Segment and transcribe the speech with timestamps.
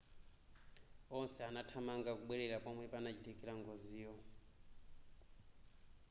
[1.17, 4.13] onse anathamanga kubwerera pomwe panachitikira ngoziyo